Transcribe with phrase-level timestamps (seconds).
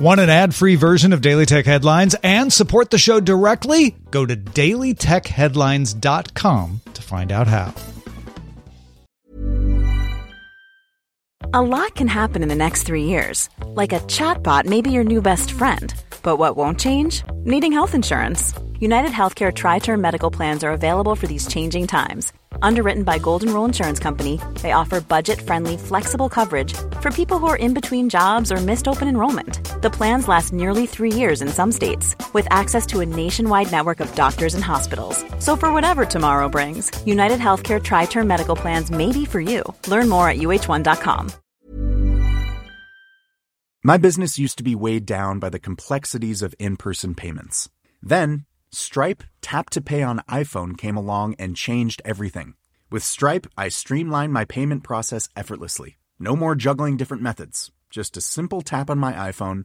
[0.00, 3.94] Want an ad free version of Daily Tech Headlines and support the show directly?
[4.10, 7.74] Go to dailytechheadlines.com to find out how.
[11.52, 13.50] A lot can happen in the next three years.
[13.62, 15.92] Like a chatbot may be your new best friend.
[16.22, 17.22] But what won't change?
[17.44, 18.54] Needing health insurance.
[18.78, 22.32] United Healthcare Tri Term Medical Plans are available for these changing times
[22.62, 27.56] Underwritten by Golden Rule Insurance Company, they offer budget-friendly, flexible coverage for people who are
[27.56, 29.69] in between jobs or missed open enrollment.
[29.80, 34.00] The plans last nearly three years in some states, with access to a nationwide network
[34.00, 35.24] of doctors and hospitals.
[35.38, 39.62] So for whatever tomorrow brings, United Healthcare Tri-Term Medical Plans may be for you.
[39.88, 41.32] Learn more at uh1.com.
[43.82, 47.70] My business used to be weighed down by the complexities of in-person payments.
[48.02, 52.52] Then Stripe Tap to Pay on iPhone came along and changed everything.
[52.90, 55.96] With Stripe, I streamlined my payment process effortlessly.
[56.18, 57.72] No more juggling different methods.
[57.90, 59.64] Just a simple tap on my iPhone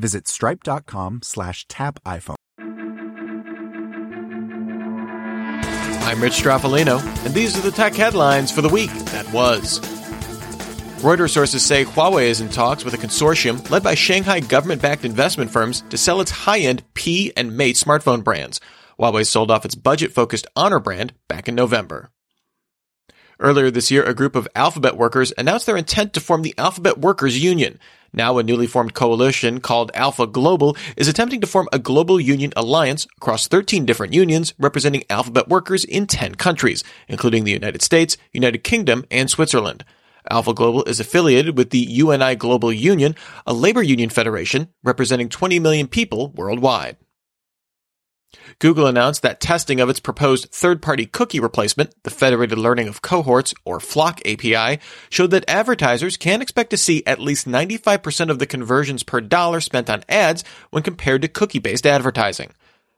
[0.00, 2.36] visit stripe.com slash tap iPhone.
[6.02, 9.78] I'm Rich Stroffolino, and these are the tech headlines for the week that was.
[11.02, 15.04] Reuters sources say Huawei is in talks with a consortium led by Shanghai government backed
[15.04, 18.60] investment firms to sell its high end P and Mate smartphone brands.
[18.98, 22.10] Huawei sold off its budget focused Honor brand back in November.
[23.38, 26.98] Earlier this year, a group of Alphabet workers announced their intent to form the Alphabet
[26.98, 27.78] Workers Union.
[28.12, 32.52] Now, a newly formed coalition called Alpha Global is attempting to form a global union
[32.56, 38.16] alliance across 13 different unions representing Alphabet workers in 10 countries, including the United States,
[38.32, 39.84] United Kingdom, and Switzerland.
[40.28, 43.14] Alpha Global is affiliated with the UNI Global Union,
[43.46, 46.96] a labor union federation representing 20 million people worldwide.
[48.58, 53.54] Google announced that testing of its proposed third-party cookie replacement, the Federated Learning of Cohorts
[53.64, 58.46] or FLoC API, showed that advertisers can expect to see at least 95% of the
[58.46, 62.52] conversions per dollar spent on ads when compared to cookie-based advertising.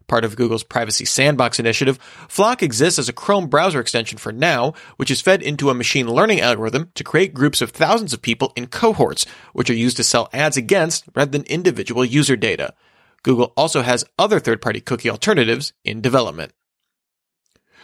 [0.07, 4.75] Part of Google's Privacy Sandbox initiative, FLoC exists as a Chrome browser extension for now,
[4.97, 8.53] which is fed into a machine learning algorithm to create groups of thousands of people
[8.57, 12.75] in cohorts, which are used to sell ads against rather than individual user data.
[13.23, 16.53] Google also has other third-party cookie alternatives in development.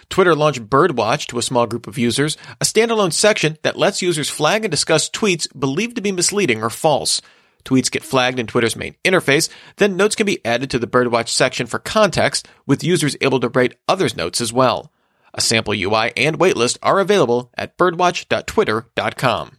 [0.08, 4.30] Twitter launched Birdwatch to a small group of users, a standalone section that lets users
[4.30, 7.20] flag and discuss tweets believed to be misleading or false.
[7.64, 11.28] Tweets get flagged in Twitter's main interface, then notes can be added to the Birdwatch
[11.28, 14.90] section for context, with users able to rate others' notes as well.
[15.34, 19.58] A sample UI and waitlist are available at birdwatch.twitter.com.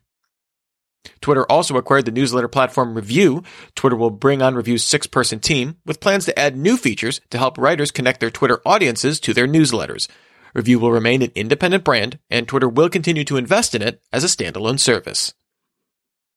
[1.21, 3.41] Twitter also acquired the newsletter platform Revue.
[3.75, 7.37] Twitter will bring on Revue's six person team with plans to add new features to
[7.37, 10.07] help writers connect their Twitter audiences to their newsletters.
[10.53, 14.23] Revue will remain an independent brand, and Twitter will continue to invest in it as
[14.23, 15.33] a standalone service.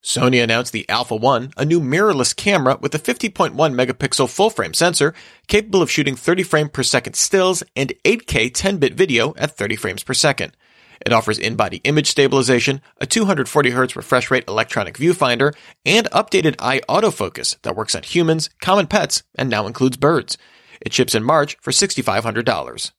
[0.03, 4.75] Sony announced the Alpha 1, a new mirrorless camera with a 50.1 megapixel full frame
[4.75, 5.15] sensor
[5.47, 10.03] capable of shooting 30 frames per second stills and 8K 10-bit video at 30 frames
[10.03, 10.57] per second.
[11.05, 15.55] It offers in-body image stabilization, a 240Hz refresh rate electronic viewfinder,
[15.85, 20.39] and updated eye autofocus that works on humans, common pets, and now includes birds.
[20.81, 22.93] It ships in March for $6,500.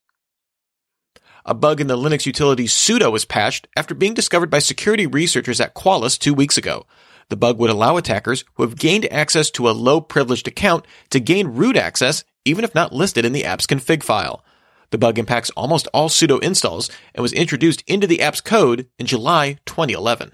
[1.45, 5.59] A bug in the Linux utility sudo was patched after being discovered by security researchers
[5.59, 6.85] at Qualys two weeks ago.
[7.29, 11.19] The bug would allow attackers who have gained access to a low privileged account to
[11.19, 14.43] gain root access even if not listed in the app's config file.
[14.93, 19.07] The bug impacts almost all sudo installs and was introduced into the app's code in
[19.07, 20.33] July 2011.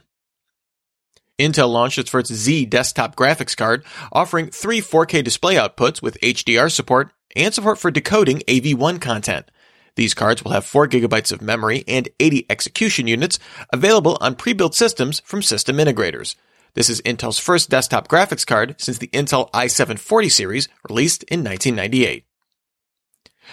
[1.40, 6.70] Intel launched its first Xe desktop graphics card, offering three 4K display outputs with HDR
[6.70, 9.50] support and support for decoding AV1 content.
[9.96, 13.40] These cards will have 4 gigabytes of memory and 80 execution units
[13.72, 16.36] available on pre-built systems from system integrators.
[16.74, 22.26] This is Intel's first desktop graphics card since the Intel i740 series released in 1998.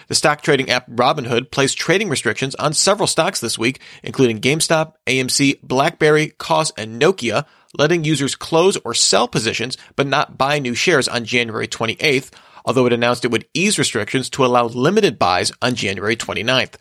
[0.09, 4.95] The stock trading app Robinhood placed trading restrictions on several stocks this week, including GameStop,
[5.07, 7.47] AMC, BlackBerry, Koss, and Nokia,
[7.79, 12.31] letting users close or sell positions but not buy new shares on January 28th,
[12.65, 16.75] although it announced it would ease restrictions to allow limited buys on January 29th.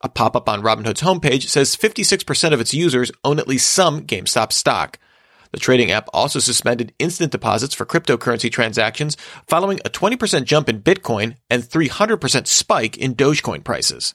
[0.00, 4.52] A pop-up on Robinhood's homepage says 56% of its users own at least some GameStop
[4.52, 4.98] stock.
[5.52, 9.16] The trading app also suspended instant deposits for cryptocurrency transactions
[9.46, 14.14] following a 20% jump in Bitcoin and 300% spike in Dogecoin prices.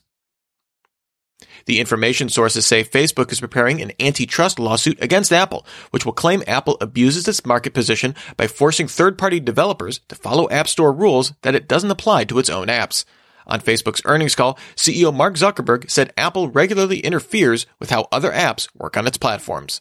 [1.66, 6.42] The information sources say Facebook is preparing an antitrust lawsuit against Apple, which will claim
[6.46, 11.54] Apple abuses its market position by forcing third-party developers to follow App Store rules that
[11.54, 13.04] it doesn't apply to its own apps.
[13.46, 18.68] On Facebook's earnings call, CEO Mark Zuckerberg said Apple regularly interferes with how other apps
[18.74, 19.80] work on its platforms.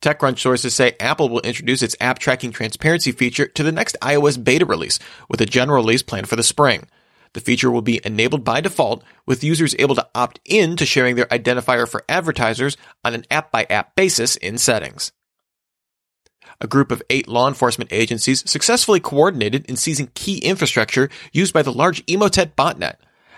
[0.00, 4.42] TechCrunch sources say Apple will introduce its app tracking transparency feature to the next iOS
[4.42, 4.98] beta release,
[5.28, 6.86] with a general release planned for the spring.
[7.32, 11.16] The feature will be enabled by default, with users able to opt in to sharing
[11.16, 15.12] their identifier for advertisers on an app by app basis in settings.
[16.60, 21.62] A group of eight law enforcement agencies successfully coordinated in seizing key infrastructure used by
[21.62, 22.96] the large Emotet botnet.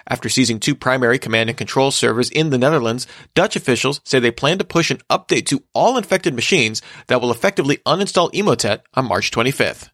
[0.09, 4.31] After seizing two primary command and control servers in the Netherlands, Dutch officials say they
[4.31, 9.05] plan to push an update to all infected machines that will effectively uninstall Emotet on
[9.05, 9.91] March 25th.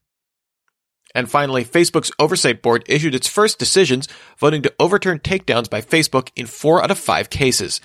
[1.17, 4.09] And finally, Facebook's oversight board issued its first decisions,
[4.39, 7.81] voting to overturn takedowns by Facebook in four out of five cases.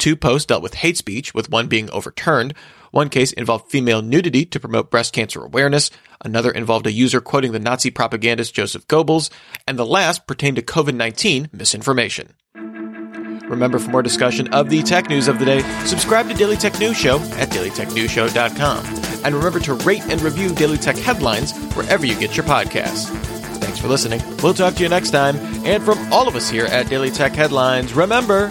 [0.00, 2.54] Two posts dealt with hate speech, with one being overturned.
[2.90, 5.90] One case involved female nudity to promote breast cancer awareness.
[6.24, 9.28] Another involved a user quoting the Nazi propagandist Joseph Goebbels.
[9.68, 12.32] And the last pertained to COVID-19 misinformation.
[12.54, 16.78] Remember, for more discussion of the tech news of the day, subscribe to Daily Tech
[16.78, 18.86] News Show at dailytechnewsshow.com.
[19.22, 23.10] And remember to rate and review Daily Tech headlines wherever you get your podcasts.
[23.60, 24.22] Thanks for listening.
[24.42, 25.36] We'll talk to you next time.
[25.66, 28.50] And from all of us here at Daily Tech Headlines, remember,